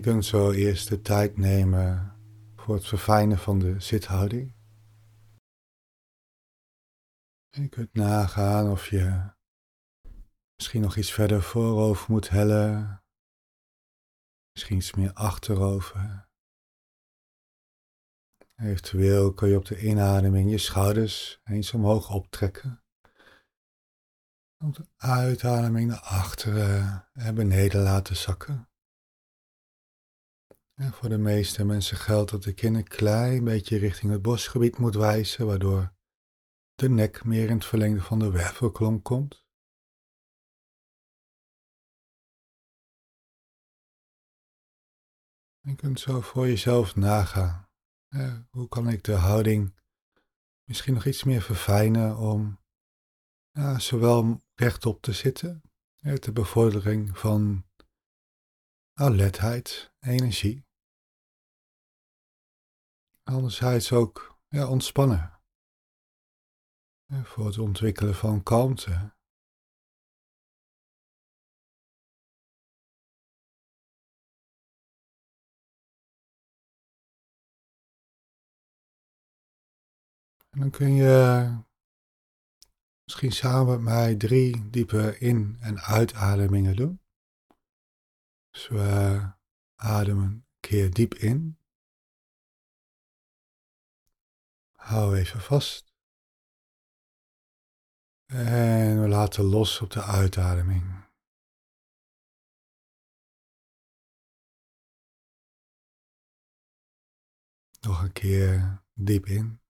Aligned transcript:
Je 0.00 0.06
kunt 0.06 0.24
zo 0.24 0.50
eerst 0.50 0.88
de 0.88 1.00
tijd 1.00 1.36
nemen 1.36 2.16
voor 2.56 2.74
het 2.74 2.86
verfijnen 2.86 3.38
van 3.38 3.58
de 3.58 3.80
zithouding. 3.80 4.54
Je 7.48 7.68
kunt 7.68 7.94
nagaan 7.94 8.70
of 8.70 8.88
je 8.88 9.32
misschien 10.56 10.80
nog 10.80 10.96
iets 10.96 11.12
verder 11.12 11.42
voorover 11.42 12.10
moet 12.10 12.28
hellen, 12.28 13.04
misschien 14.52 14.76
iets 14.76 14.94
meer 14.94 15.12
achterover. 15.12 16.28
Eventueel 18.56 19.34
kun 19.34 19.48
je 19.48 19.56
op 19.56 19.64
de 19.64 19.80
inademing 19.80 20.50
je 20.50 20.58
schouders 20.58 21.40
eens 21.44 21.72
omhoog 21.72 22.10
optrekken. 22.10 22.82
Op 24.64 24.74
de 24.74 24.86
uitademing 24.96 25.88
naar 25.88 26.00
achteren 26.00 27.08
en 27.12 27.34
beneden 27.34 27.82
laten 27.82 28.16
zakken. 28.16 28.69
En 30.80 30.92
voor 30.92 31.08
de 31.08 31.18
meeste 31.18 31.64
mensen 31.64 31.96
geldt 31.96 32.30
dat 32.30 32.42
de 32.42 32.54
kin 32.54 32.74
een 32.74 32.88
klein 32.88 33.44
beetje 33.44 33.78
richting 33.78 34.12
het 34.12 34.22
bosgebied 34.22 34.78
moet 34.78 34.94
wijzen, 34.94 35.46
waardoor 35.46 35.92
de 36.74 36.88
nek 36.88 37.24
meer 37.24 37.48
in 37.48 37.54
het 37.54 37.64
verlengde 37.64 38.02
van 38.02 38.18
de 38.18 38.30
wervelkolom 38.30 39.02
komt. 39.02 39.44
Je 45.60 45.74
kunt 45.74 46.00
zo 46.00 46.20
voor 46.20 46.46
jezelf 46.46 46.96
nagaan. 46.96 47.68
hoe 48.50 48.68
kan 48.68 48.88
ik 48.88 49.04
de 49.04 49.14
houding 49.14 49.74
misschien 50.64 50.94
nog 50.94 51.06
iets 51.06 51.24
meer 51.24 51.42
verfijnen 51.42 52.16
om 52.16 52.60
ja, 53.50 53.78
zowel 53.78 54.40
rechtop 54.54 55.02
te 55.02 55.12
zitten, 55.12 55.62
ter 56.20 56.32
bevordering 56.32 57.18
van 57.18 57.68
alertheid, 58.92 59.92
energie. 59.98 60.68
Anderzijds 63.30 63.92
ook 63.92 64.38
ja, 64.48 64.68
ontspannen. 64.68 65.40
voor 67.22 67.46
het 67.46 67.58
ontwikkelen 67.58 68.14
van 68.14 68.42
kalmte. 68.42 68.92
En 80.50 80.60
dan 80.60 80.70
kun 80.70 80.94
je 80.94 81.56
misschien 83.04 83.32
samen 83.32 83.66
met 83.66 83.80
mij 83.80 84.16
drie 84.16 84.70
diepe 84.70 85.18
in- 85.18 85.56
en 85.60 85.80
uitademingen 85.80 86.76
doen. 86.76 87.00
Dus 88.50 88.68
we 88.68 89.32
ademen 89.74 90.24
een 90.24 90.46
keer 90.60 90.90
diep 90.90 91.14
in. 91.14 91.59
Hou 94.90 95.16
even 95.16 95.40
vast. 95.40 95.94
En 98.26 99.00
we 99.00 99.08
laten 99.08 99.44
los 99.44 99.80
op 99.80 99.90
de 99.90 100.02
uitademing. 100.02 101.08
Nog 107.80 108.02
een 108.02 108.12
keer 108.12 108.82
diep 108.94 109.26
in. 109.26 109.60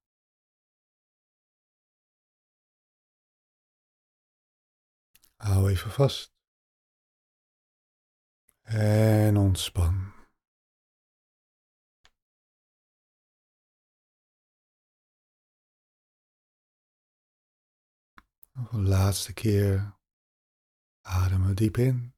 Hou 5.36 5.70
even 5.70 5.90
vast. 5.90 6.32
En 8.62 9.36
ontspan. 9.36 10.19
Nog 18.70 18.80
een 18.80 18.88
laatste 18.88 19.32
keer 19.32 19.96
ademen 21.00 21.56
diep 21.56 21.76
in. 21.76 22.14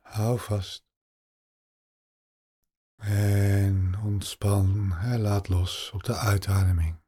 Hou 0.00 0.38
vast. 0.38 0.84
En 2.96 3.98
ontspan 4.04 4.92
en 4.92 5.20
laat 5.20 5.48
los 5.48 5.90
op 5.90 6.04
de 6.04 6.16
uitademing. 6.16 7.00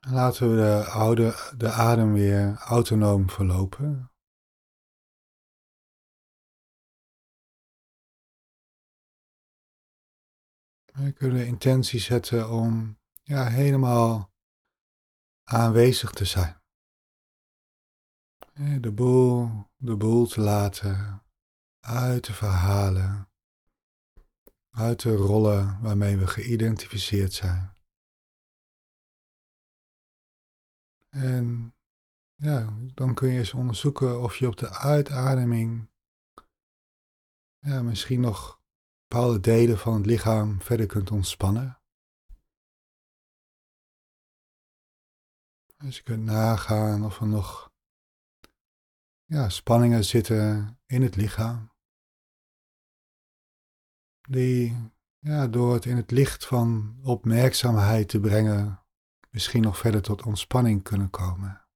Laten 0.00 0.50
we 0.50 0.56
de, 0.56 0.84
oude, 0.84 1.54
de 1.56 1.70
adem 1.70 2.12
weer 2.12 2.56
autonoom 2.56 3.30
verlopen. 3.30 4.10
We 10.98 11.12
kunnen 11.12 11.46
intentie 11.46 12.00
zetten 12.00 12.50
om 12.50 12.98
ja, 13.22 13.46
helemaal 13.46 14.32
aanwezig 15.44 16.10
te 16.10 16.24
zijn. 16.24 16.62
De 18.80 18.92
boel, 18.92 19.50
de 19.76 19.96
boel 19.96 20.26
te 20.26 20.40
laten 20.40 21.22
uit 21.80 22.22
te 22.22 22.32
verhalen, 22.32 23.30
uit 24.70 25.02
de 25.02 25.14
rollen 25.14 25.80
waarmee 25.80 26.16
we 26.16 26.26
geïdentificeerd 26.26 27.32
zijn. 27.32 27.76
En 31.08 31.74
ja, 32.34 32.76
dan 32.94 33.14
kun 33.14 33.28
je 33.28 33.38
eens 33.38 33.54
onderzoeken 33.54 34.20
of 34.20 34.36
je 34.36 34.46
op 34.46 34.56
de 34.56 34.70
uitademing 34.70 35.90
ja, 37.58 37.82
misschien 37.82 38.20
nog 38.20 38.57
bepaalde 39.08 39.40
delen 39.40 39.78
van 39.78 39.94
het 39.94 40.06
lichaam 40.06 40.62
verder 40.62 40.86
kunt 40.86 41.10
ontspannen. 41.10 41.80
Dus 45.76 45.96
je 45.96 46.02
kunt 46.02 46.24
nagaan 46.24 47.04
of 47.04 47.20
er 47.20 47.26
nog 47.26 47.72
ja, 49.24 49.48
spanningen 49.48 50.04
zitten 50.04 50.78
in 50.86 51.02
het 51.02 51.16
lichaam. 51.16 51.72
Die 54.28 54.92
ja, 55.18 55.46
door 55.46 55.74
het 55.74 55.84
in 55.84 55.96
het 55.96 56.10
licht 56.10 56.46
van 56.46 56.98
opmerkzaamheid 57.02 58.08
te 58.08 58.20
brengen 58.20 58.82
misschien 59.30 59.62
nog 59.62 59.78
verder 59.78 60.02
tot 60.02 60.22
ontspanning 60.22 60.82
kunnen 60.82 61.10
komen. 61.10 61.67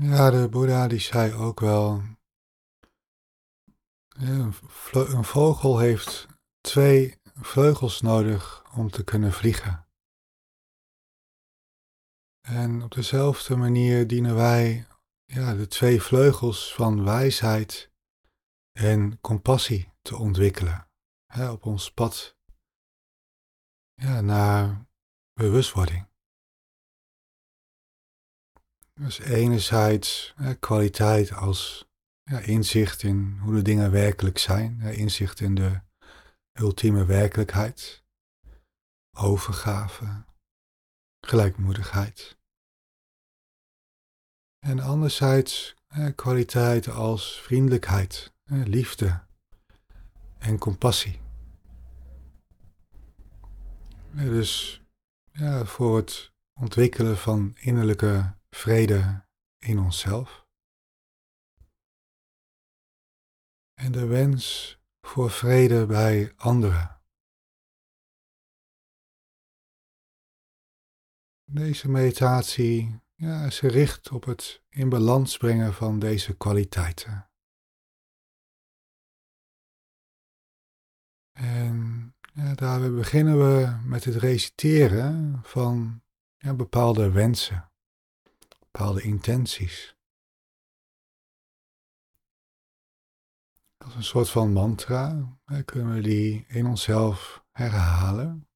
Ja, 0.00 0.30
de 0.30 0.48
Boeddha 0.48 0.88
die 0.88 0.98
zei 0.98 1.32
ook 1.32 1.60
wel, 1.60 2.02
een 4.92 5.24
vogel 5.24 5.78
heeft 5.78 6.26
twee 6.60 7.20
vleugels 7.34 8.00
nodig 8.00 8.72
om 8.74 8.90
te 8.90 9.04
kunnen 9.04 9.32
vliegen. 9.32 9.88
En 12.40 12.82
op 12.82 12.90
dezelfde 12.90 13.56
manier 13.56 14.06
dienen 14.06 14.34
wij 14.34 14.86
ja, 15.24 15.54
de 15.54 15.66
twee 15.66 16.02
vleugels 16.02 16.74
van 16.74 17.04
wijsheid 17.04 17.92
en 18.72 19.20
compassie 19.20 19.92
te 20.02 20.16
ontwikkelen 20.16 20.90
hè, 21.26 21.50
op 21.50 21.66
ons 21.66 21.92
pad 21.92 22.36
ja, 23.94 24.20
naar 24.20 24.86
bewustwording. 25.32 26.08
Dus 28.98 29.18
enerzijds 29.18 30.34
kwaliteit 30.60 31.32
als 31.32 31.88
ja, 32.22 32.38
inzicht 32.38 33.02
in 33.02 33.38
hoe 33.42 33.54
de 33.54 33.62
dingen 33.62 33.90
werkelijk 33.90 34.38
zijn, 34.38 34.80
inzicht 34.80 35.40
in 35.40 35.54
de 35.54 35.80
ultieme 36.52 37.04
werkelijkheid, 37.04 38.04
overgave, 39.16 40.24
gelijkmoedigheid. 41.26 42.38
En 44.58 44.80
anderzijds 44.80 45.74
kwaliteiten 46.14 46.94
als 46.94 47.40
vriendelijkheid, 47.40 48.32
liefde 48.44 49.26
en 50.38 50.58
compassie. 50.58 51.20
Dus 54.12 54.82
ja, 55.32 55.64
voor 55.64 55.96
het 55.96 56.32
ontwikkelen 56.60 57.16
van 57.16 57.56
innerlijke 57.56 58.36
vrede 58.50 59.26
in 59.58 59.78
onszelf. 59.78 60.46
En 63.74 63.92
de 63.92 64.06
wens 64.06 64.76
voor 65.00 65.30
vrede 65.30 65.86
bij 65.86 66.32
anderen. 66.36 67.02
Deze 71.44 71.88
meditatie 71.88 73.00
ja, 73.14 73.44
is 73.44 73.58
gericht 73.58 74.10
op 74.10 74.24
het 74.24 74.62
in 74.68 74.88
balans 74.88 75.36
brengen 75.36 75.74
van 75.74 75.98
deze 75.98 76.36
kwaliteiten. 76.36 77.30
En 81.32 82.14
ja, 82.32 82.54
daarbij 82.54 82.90
beginnen 82.90 83.38
we 83.38 83.80
met 83.84 84.04
het 84.04 84.14
reciteren 84.14 85.40
van 85.42 86.02
ja, 86.36 86.54
bepaalde 86.54 87.10
wensen, 87.10 87.67
bepaalde 88.70 89.02
intenties. 89.02 89.96
Als 93.84 93.94
een 93.94 94.04
soort 94.04 94.30
van 94.30 94.52
mantra 94.52 95.38
kunnen 95.64 95.94
we 95.94 96.00
die 96.00 96.46
in 96.46 96.66
onszelf 96.66 97.44
herhalen. 97.52 98.48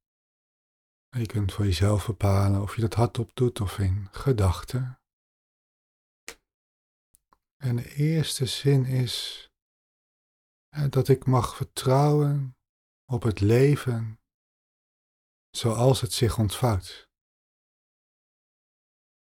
je 1.09 1.26
kunt 1.26 1.53
voor 1.53 1.64
jezelf 1.64 2.06
bepalen 2.06 2.62
of 2.62 2.75
je 2.75 2.81
dat 2.81 2.94
hardop 2.94 3.35
doet 3.35 3.61
of 3.61 3.79
in 3.79 4.09
gedachten. 4.11 5.00
En 7.56 7.76
de 7.76 7.94
eerste 7.94 8.47
zin 8.47 8.85
is 8.85 9.47
dat 10.91 11.09
ik 11.09 11.26
mag 11.26 11.56
vertrouwen 11.56 12.56
op 13.05 13.23
het 13.23 13.41
leven 13.41 14.20
zoals 15.50 16.00
het 16.00 16.12
zich 16.12 16.38
ontvouwt. 16.38 17.12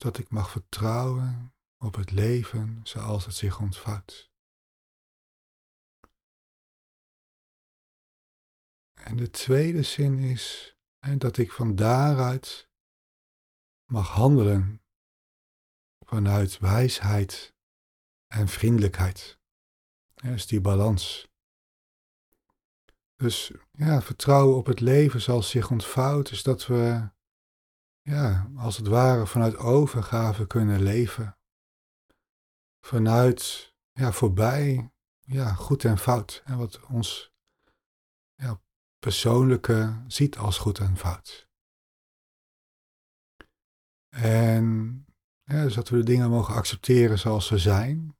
Dat 0.05 0.19
ik 0.19 0.31
mag 0.31 0.51
vertrouwen 0.51 1.55
op 1.79 1.95
het 1.95 2.11
leven 2.11 2.81
zoals 2.83 3.25
het 3.25 3.35
zich 3.35 3.61
ontvouwt. 3.61 4.33
En 8.93 9.17
de 9.17 9.31
tweede 9.31 9.83
zin 9.83 10.19
is 10.19 10.77
dat 11.19 11.37
ik 11.37 11.53
van 11.53 11.75
daaruit 11.75 12.71
mag 13.85 14.09
handelen 14.09 14.83
vanuit 16.07 16.59
wijsheid 16.59 17.55
en 18.27 18.49
vriendelijkheid. 18.49 19.39
Dat 20.15 20.33
is 20.33 20.47
die 20.47 20.61
balans. 20.61 21.29
Dus 23.17 23.53
ja, 23.71 24.03
vertrouwen 24.03 24.57
op 24.57 24.67
het 24.67 24.81
leven 24.81 25.21
zoals 25.21 25.51
zich 25.51 25.71
ontvouwt, 25.71 26.31
is 26.31 26.43
dat 26.43 26.67
we, 26.67 27.13
ja, 28.05 28.51
als 28.57 28.77
het 28.77 28.87
ware 28.87 29.27
vanuit 29.27 29.57
overgave 29.57 30.47
kunnen 30.47 30.83
leven. 30.83 31.39
Vanuit, 32.81 33.75
ja, 33.93 34.13
voorbij, 34.13 34.93
ja, 35.21 35.55
goed 35.55 35.85
en 35.85 35.99
fout. 35.99 36.43
En 36.45 36.59
wat 36.59 36.81
ons 36.87 37.33
ja, 38.35 38.61
persoonlijke 38.99 40.03
ziet 40.07 40.37
als 40.37 40.59
goed 40.59 40.79
en 40.79 40.97
fout. 40.97 41.49
En 44.09 45.07
ja, 45.43 45.63
dus 45.63 45.75
dat 45.75 45.89
we 45.89 45.97
de 45.97 46.05
dingen 46.05 46.31
mogen 46.31 46.55
accepteren 46.55 47.19
zoals 47.19 47.47
ze 47.47 47.59
zijn. 47.59 48.17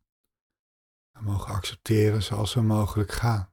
En 1.13 1.25
mogen 1.25 1.55
accepteren 1.55 2.23
zoals 2.23 2.51
ze 2.51 2.63
mogelijk 2.63 3.13
gaan. 3.13 3.53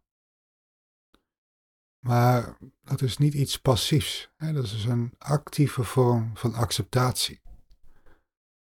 Maar 2.06 2.58
dat 2.92 3.02
is 3.02 3.18
niet 3.18 3.34
iets 3.34 3.60
passiefs. 3.60 4.32
Hè? 4.36 4.54
Dat 4.54 4.64
is 4.64 4.86
een 4.86 5.14
actieve 5.18 5.84
vorm 5.84 6.38
van 6.38 6.54
acceptatie. 6.54 7.42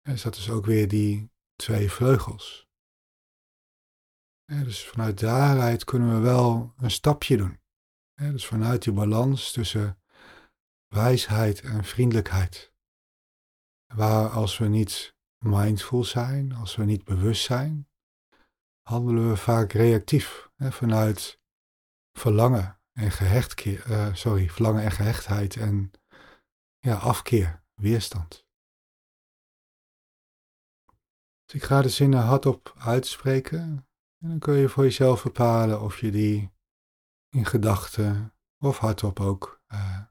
Dus 0.03 0.23
dat 0.23 0.37
is 0.37 0.51
ook 0.51 0.67
weer 0.67 0.89
die 0.89 1.31
twee 1.57 1.91
vleugels. 1.91 2.69
Dus 4.45 4.87
vanuit 4.87 5.21
daaruit 5.21 5.85
kunnen 5.85 6.15
we 6.15 6.21
wel 6.21 6.75
een 6.77 6.91
stapje 6.91 7.37
doen. 7.37 7.61
Dus 8.15 8.47
vanuit 8.47 8.83
die 8.83 8.93
balans 8.93 9.53
tussen 9.53 10.03
wijsheid 10.89 11.61
en 11.61 11.85
vriendelijkheid. 11.85 12.73
Waar 13.95 14.29
als 14.29 14.59
we 14.59 14.67
niet 14.67 15.17
mindful 15.39 16.05
zijn, 16.05 16.53
als 16.53 16.77
we 16.77 16.85
niet 16.85 17.05
bewust 17.05 17.45
zijn, 17.45 17.89
handelen 18.83 19.29
we 19.29 19.37
vaak 19.37 19.73
reactief. 19.73 20.51
Vanuit 20.59 21.41
verlangen 22.13 22.79
en 22.95 23.11
gehecht, 23.11 23.65
uh, 23.65 24.15
sorry, 24.15 24.49
verlangen 24.49 24.83
en 24.83 24.93
gehechtheid 24.93 25.57
en 25.57 25.91
ja, 26.79 26.95
afkeer, 26.95 27.63
weerstand. 27.75 28.47
Dus 31.45 31.55
ik 31.55 31.63
ga 31.63 31.83
de 31.83 31.89
zinnen 31.89 32.23
hardop 32.23 32.75
uitspreken 32.79 33.87
en 34.19 34.29
dan 34.29 34.39
kun 34.39 34.55
je 34.55 34.69
voor 34.69 34.85
jezelf 34.85 35.23
bepalen 35.23 35.81
of 35.81 36.01
je 36.01 36.11
die 36.11 36.53
in 37.29 37.47
gedachten 37.47 38.35
of 38.59 38.79
hardop 38.79 39.21
ook 39.21 39.63
uh, 39.69 40.03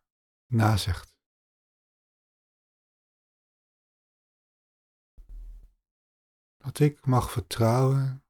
nazegt. 0.47 1.11
Dat 6.57 6.79
ik 6.79 7.05
mag 7.05 7.31
vertrouwen 7.31 8.25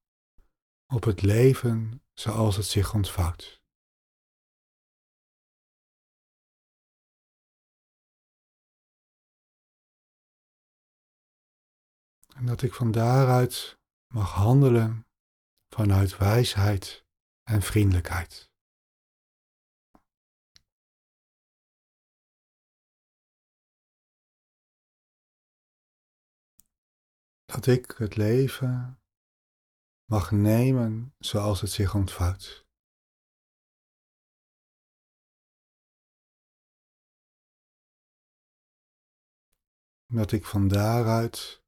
op 0.87 1.03
het 1.03 1.21
leven 1.21 2.03
zoals 2.13 2.55
het 2.55 2.65
zich 2.65 2.93
ontvouwt. 2.93 3.62
En 12.35 12.45
dat 12.45 12.61
ik 12.61 12.73
van 12.73 12.91
daaruit 12.91 13.79
mag 14.13 14.31
handelen 14.31 15.07
vanuit 15.67 16.17
wijsheid 16.17 17.05
en 17.43 17.61
vriendelijkheid. 17.61 18.51
Dat 27.45 27.67
ik 27.67 27.91
het 27.91 28.15
leven 28.15 29.01
mag 30.05 30.31
nemen 30.31 31.15
zoals 31.19 31.61
het 31.61 31.71
zich 31.71 31.95
ontvouwt. 31.95 32.65
Dat 40.05 40.31
ik 40.31 40.45
van 40.45 40.67
daaruit 40.67 41.62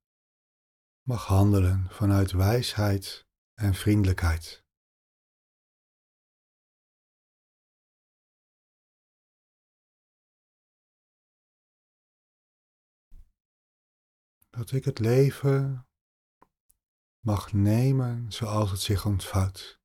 mag 1.08 1.26
handelen 1.26 1.90
vanuit 1.90 2.32
wijsheid 2.32 3.28
en 3.54 3.74
vriendelijkheid. 3.74 4.64
Dat 14.50 14.72
ik 14.72 14.86
het 14.86 15.00
leven 15.00 15.88
mag 17.20 17.54
nemen 17.54 18.32
zoals 18.32 18.72
het 18.72 18.80
zich 18.80 19.06
ontvouwt. 19.06 19.80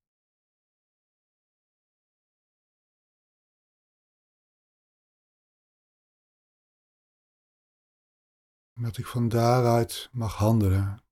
Dat 8.72 8.96
ik 8.98 9.06
van 9.06 9.28
daaruit 9.28 10.08
mag 10.12 10.34
handelen 10.34 11.08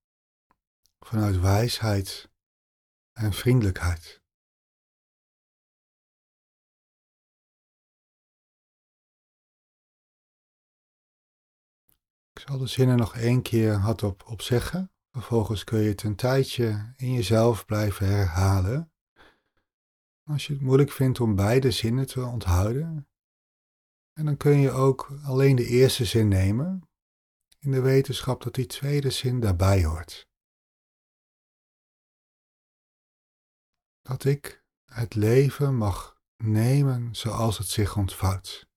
vanuit 1.08 1.40
wijsheid 1.40 2.30
en 3.12 3.32
vriendelijkheid. 3.32 4.22
Ik 12.32 12.38
zal 12.48 12.58
de 12.58 12.66
zinnen 12.66 12.96
nog 12.96 13.16
één 13.16 13.42
keer 13.42 13.72
hardop 13.72 14.26
opzeggen. 14.26 14.92
Vervolgens 15.10 15.64
kun 15.64 15.78
je 15.78 15.88
het 15.88 16.02
een 16.02 16.16
tijdje 16.16 16.92
in 16.96 17.12
jezelf 17.12 17.64
blijven 17.66 18.06
herhalen. 18.06 18.92
Als 20.22 20.46
je 20.46 20.52
het 20.52 20.62
moeilijk 20.62 20.90
vindt 20.90 21.20
om 21.20 21.34
beide 21.34 21.70
zinnen 21.70 22.06
te 22.06 22.24
onthouden, 22.24 23.08
en 24.12 24.24
dan 24.24 24.36
kun 24.36 24.58
je 24.58 24.70
ook 24.70 25.18
alleen 25.22 25.56
de 25.56 25.66
eerste 25.66 26.04
zin 26.04 26.28
nemen, 26.28 26.88
in 27.58 27.70
de 27.70 27.80
wetenschap 27.80 28.42
dat 28.42 28.54
die 28.54 28.66
tweede 28.66 29.10
zin 29.10 29.40
daarbij 29.40 29.84
hoort. 29.84 30.27
dat 34.08 34.24
ik 34.24 34.64
het 34.84 35.14
leven 35.14 35.76
mag 35.76 36.20
nemen 36.36 37.14
zoals 37.14 37.58
het 37.58 37.68
zich 37.68 37.96
ontvouwt. 37.96 38.68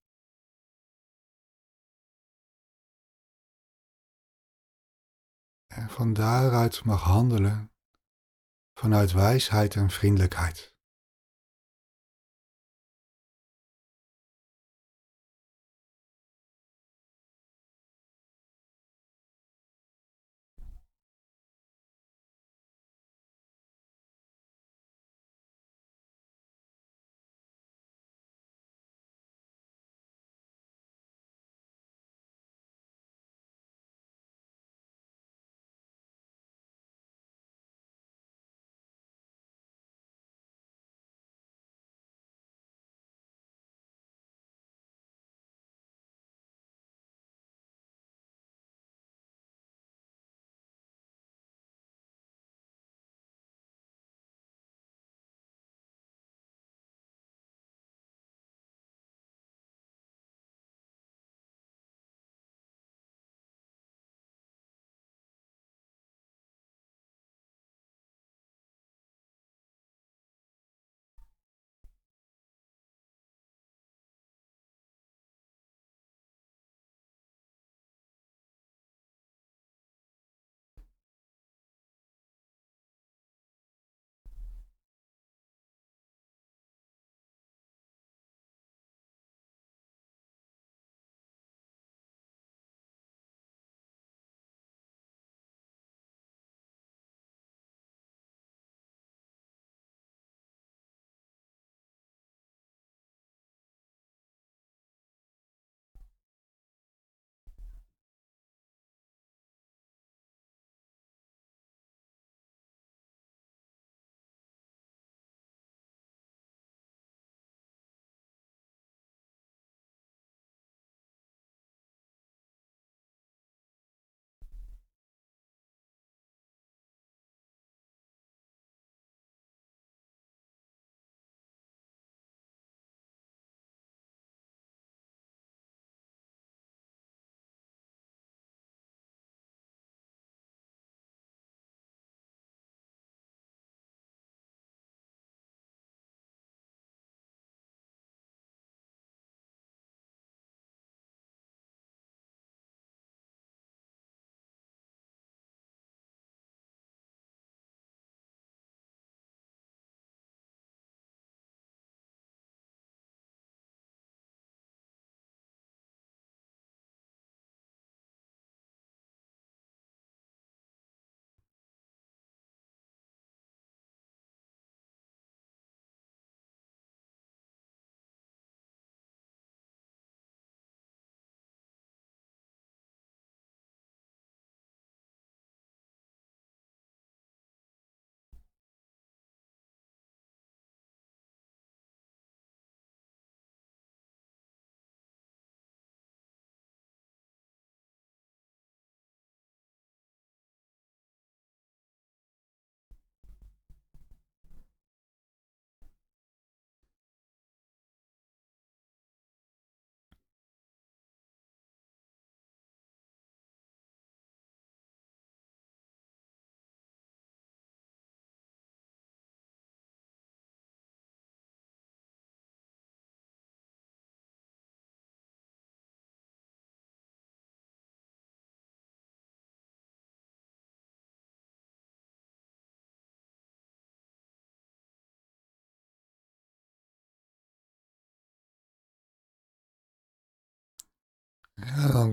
En 5.67 5.89
van 5.89 6.13
daaruit 6.13 6.83
mag 6.83 7.01
handelen 7.01 7.71
vanuit 8.73 9.11
wijsheid 9.11 9.75
en 9.75 9.89
vriendelijkheid. 9.89 10.70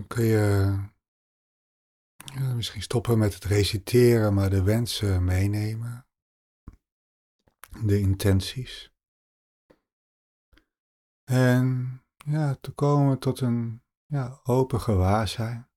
Kun 0.07 0.25
je 0.25 0.77
ja, 2.35 2.55
misschien 2.55 2.83
stoppen 2.83 3.19
met 3.19 3.35
het 3.35 3.45
reciteren, 3.45 4.35
maar 4.35 4.51
de 4.51 4.63
wensen 4.63 5.25
meenemen. 5.25 6.07
De 7.85 7.99
intenties. 7.99 8.93
En 11.25 12.03
ja, 12.17 12.55
te 12.55 12.71
komen 12.71 13.19
tot 13.19 13.41
een 13.41 13.83
ja, 14.07 14.41
open 14.43 14.81
gewaarzijn. 14.81 15.71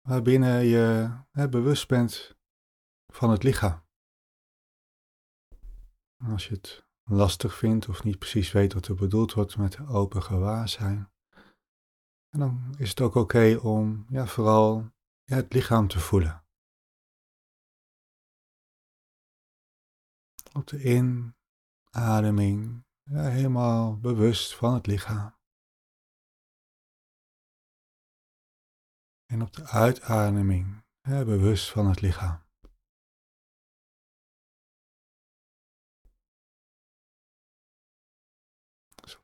Waarbinnen 0.00 0.64
je 0.64 1.16
hè, 1.30 1.48
bewust 1.48 1.88
bent 1.88 2.36
van 3.06 3.30
het 3.30 3.42
lichaam. 3.42 3.88
Als 6.24 6.48
je 6.48 6.54
het 6.54 6.86
lastig 7.02 7.54
vindt 7.54 7.88
of 7.88 8.04
niet 8.04 8.18
precies 8.18 8.52
weet 8.52 8.72
wat 8.72 8.86
er 8.86 8.94
bedoeld 8.94 9.32
wordt 9.32 9.56
met 9.56 9.86
open 9.86 10.22
gewaarzijn, 10.22 11.09
en 12.30 12.38
dan 12.38 12.74
is 12.78 12.88
het 12.88 13.00
ook 13.00 13.14
oké 13.14 13.56
om 13.56 14.06
ja, 14.08 14.26
vooral 14.26 14.90
het 15.24 15.52
lichaam 15.52 15.88
te 15.88 16.00
voelen. 16.00 16.44
Op 20.52 20.66
de 20.66 20.82
inademing 21.92 22.84
ja, 23.02 23.22
helemaal 23.22 23.98
bewust 23.98 24.56
van 24.56 24.74
het 24.74 24.86
lichaam. 24.86 25.38
En 29.26 29.42
op 29.42 29.52
de 29.52 29.66
uitademing 29.66 30.84
bewust 31.02 31.70
van 31.70 31.86
het 31.86 32.00
lichaam. 32.00 32.49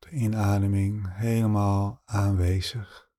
De 0.07 0.13
inademing 0.13 1.15
helemaal 1.17 2.03
aanwezig. 2.05 3.11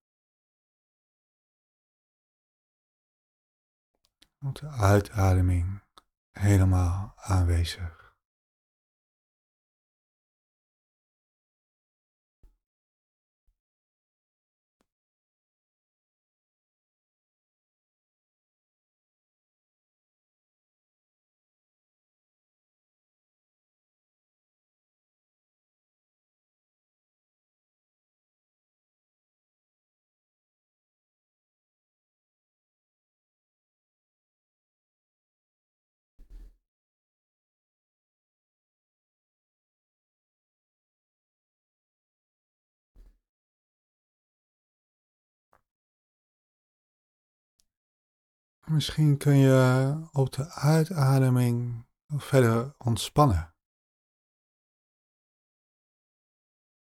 Op 4.40 4.56
de 4.56 4.68
uitademing 4.68 5.84
helemaal 6.32 7.14
aanwezig. 7.16 7.97
Misschien 48.70 49.18
kun 49.18 49.36
je 49.36 50.08
op 50.12 50.34
de 50.34 50.52
uitademing 50.52 51.86
verder 52.08 52.76
ontspannen. 52.78 53.54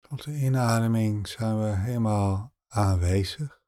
Op 0.09 0.21
de 0.21 0.31
inademing 0.31 1.27
zijn 1.27 1.59
we 1.59 1.75
helemaal 1.75 2.53
aanwezig. 2.67 3.61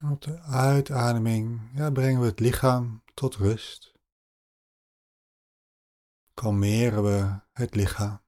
op 0.00 0.22
de 0.22 0.40
uitademing 0.40 1.70
ja, 1.74 1.90
brengen 1.90 2.20
we 2.20 2.26
het 2.26 2.40
lichaam 2.40 3.02
tot 3.14 3.34
rust. 3.34 3.92
Kalmeren 6.34 7.02
we 7.02 7.40
het 7.52 7.74
lichaam. 7.74 8.20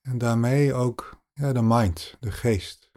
En 0.00 0.18
daarmee 0.18 0.74
ook 0.74 1.22
ja, 1.32 1.52
de 1.52 1.62
mind, 1.62 2.16
de 2.20 2.32
geest. 2.32 2.87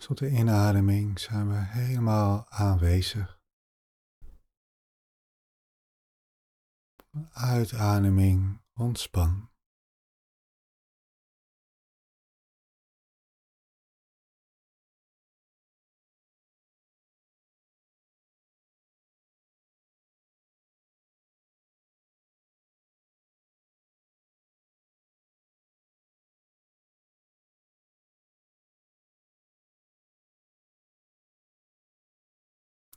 Tot 0.00 0.18
de 0.18 0.28
inademing 0.30 1.18
zijn 1.18 1.48
we 1.48 1.54
helemaal 1.54 2.46
aanwezig. 2.48 3.40
Uitademing 7.32 8.60
ontspan. 8.74 9.49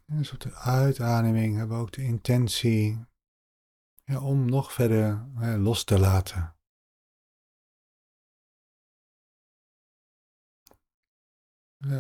Dus 0.06 0.32
op 0.32 0.39
de 0.39 0.54
uitademing 0.56 1.58
hebben 1.58 1.78
we 1.78 1.84
ook 1.84 1.92
de 1.92 2.04
intentie 2.04 3.06
ja, 4.04 4.22
om 4.22 4.46
nog 4.46 4.74
verder 4.74 5.28
los 5.58 5.84
te 5.84 6.00
laten. 6.00 6.56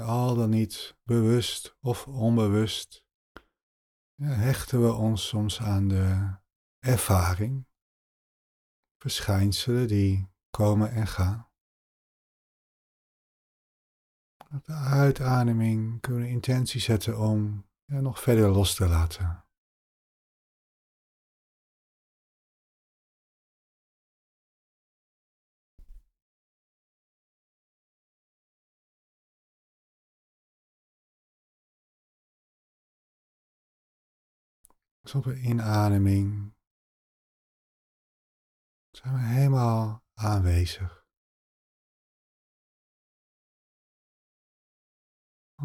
al 0.01 0.35
dan 0.35 0.49
niet 0.49 0.97
bewust 1.03 1.77
of 1.79 2.07
onbewust 2.07 3.03
hechten 4.31 4.81
we 4.81 4.91
ons 4.91 5.27
soms 5.27 5.61
aan 5.61 5.87
de 5.87 6.35
ervaring, 6.79 7.67
verschijnselen 8.97 9.87
die 9.87 10.31
komen 10.49 10.91
en 10.91 11.07
gaan. 11.07 11.51
Op 14.55 14.65
de 14.65 14.73
uitademing 14.73 16.01
kunnen 16.01 16.21
we 16.21 16.29
intentie 16.29 16.81
zetten 16.81 17.19
om 17.19 17.65
en 17.93 18.03
nog 18.03 18.19
verder 18.19 18.49
los 18.49 18.75
te 18.75 18.87
laten. 18.87 19.45
Dus 35.01 35.15
op 35.15 35.25
een 35.25 35.43
inademing 35.43 36.55
zijn 38.91 39.13
we 39.13 39.19
helemaal 39.19 40.03
aanwezig. 40.13 41.02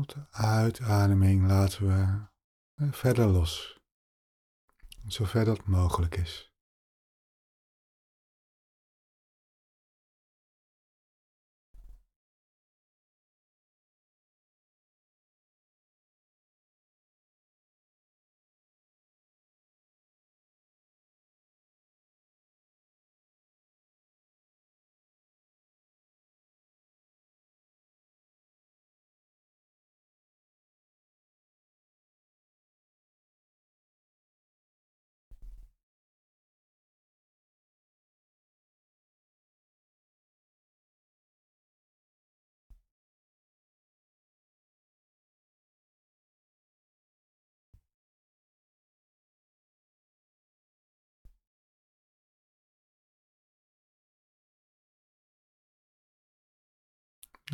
De 0.06 0.26
uitademing 0.30 1.46
laten 1.46 1.86
we 1.86 2.90
verder 2.90 3.26
los, 3.26 3.78
zover 5.06 5.44
dat 5.44 5.66
mogelijk 5.66 6.16
is. 6.16 6.47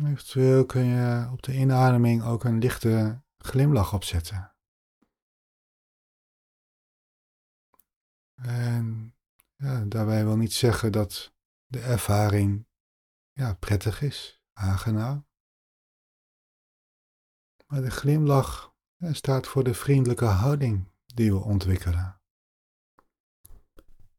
Eventueel 0.03 0.65
kun 0.65 0.85
je 0.85 1.29
op 1.31 1.41
de 1.41 1.53
inademing 1.53 2.23
ook 2.23 2.43
een 2.43 2.57
lichte 2.57 3.23
glimlach 3.37 3.93
opzetten. 3.93 4.55
En 8.35 9.15
ja, 9.55 9.83
daarbij 9.85 10.23
wil 10.23 10.37
niet 10.37 10.53
zeggen 10.53 10.91
dat 10.91 11.33
de 11.65 11.79
ervaring 11.79 12.67
ja, 13.31 13.53
prettig 13.53 14.01
is, 14.01 14.41
aangenaam. 14.53 15.27
Maar 17.67 17.81
de 17.81 17.91
glimlach 17.91 18.75
staat 18.99 19.47
voor 19.47 19.63
de 19.63 19.73
vriendelijke 19.73 20.25
houding 20.25 20.91
die 21.05 21.31
we 21.31 21.39
ontwikkelen. 21.39 22.21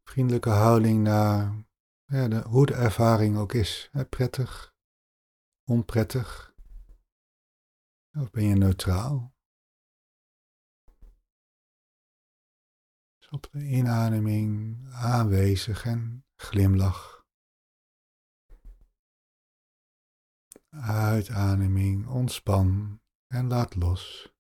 Vriendelijke 0.05 0.51
houding 0.51 1.03
naar 1.03 1.65
ja, 2.05 2.43
hoe 2.43 2.67
de 2.67 2.75
ervaring 2.75 3.37
ook 3.37 3.53
is. 3.53 3.91
prettig, 4.09 4.76
onprettig? 5.67 6.55
Of 8.19 8.31
ben 8.31 8.45
je 8.45 8.55
neutraal? 8.55 9.35
Dus 13.19 13.29
op 13.31 13.49
de 13.51 13.65
inademing 13.65 14.79
aanwezig 14.93 15.85
en 15.85 16.27
glimlach. 16.37 17.27
Uitademing 20.71 22.07
ontspan 22.07 23.01
en 23.27 23.49
laat 23.49 23.75
los. 23.75 24.35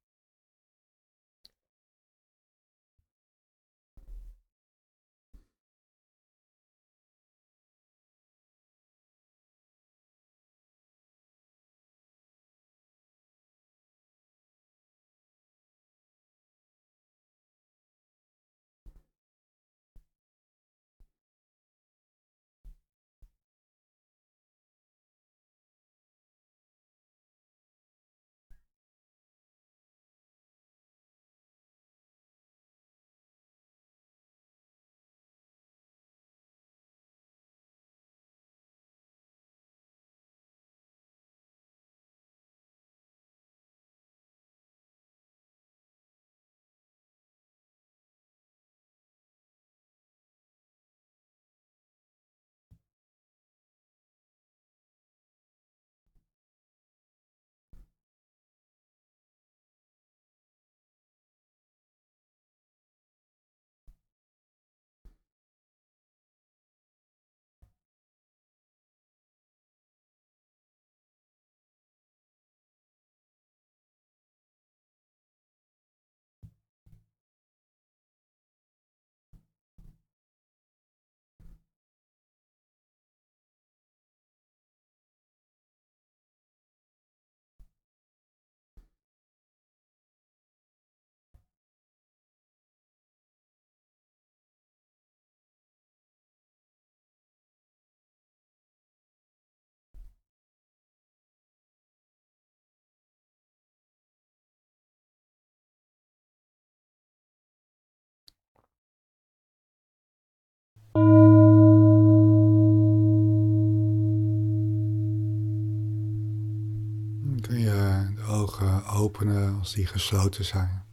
Openen 118.96 119.58
als 119.58 119.74
die 119.74 119.86
gesloten 119.86 120.44
zijn. 120.44 120.84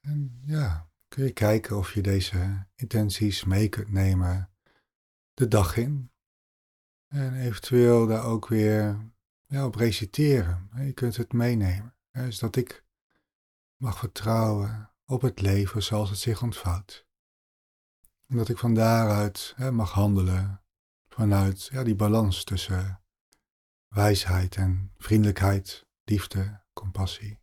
En 0.00 0.40
ja, 0.44 0.88
kun 1.08 1.24
je 1.24 1.32
kijken 1.32 1.76
of 1.76 1.94
je 1.94 2.00
deze 2.00 2.66
intenties 2.74 3.44
mee 3.44 3.68
kunt 3.68 3.90
nemen 3.90 4.50
de 5.34 5.48
dag 5.48 5.76
in. 5.76 6.10
En 7.08 7.34
eventueel 7.34 8.06
daar 8.06 8.24
ook 8.24 8.48
weer 8.48 9.12
ja, 9.46 9.66
op 9.66 9.74
reciteren. 9.74 10.70
Je 10.76 10.92
kunt 10.92 11.16
het 11.16 11.32
meenemen. 11.32 11.94
Dus 12.10 12.38
dat 12.38 12.56
ik 12.56 12.84
mag 13.76 13.98
vertrouwen 13.98 14.90
op 15.06 15.20
het 15.20 15.40
leven 15.40 15.82
zoals 15.82 16.10
het 16.10 16.18
zich 16.18 16.42
ontvouwt. 16.42 17.06
En 18.26 18.36
dat 18.36 18.48
ik 18.48 18.58
van 18.58 18.74
daaruit 18.74 19.54
mag 19.72 19.90
handelen 19.90 20.62
vanuit 21.08 21.66
ja, 21.66 21.82
die 21.82 21.96
balans 21.96 22.44
tussen 22.44 23.01
wijsheid 23.92 24.56
en 24.56 24.92
vriendelijkheid, 24.96 25.86
liefde, 26.04 26.60
compassie. 26.72 27.41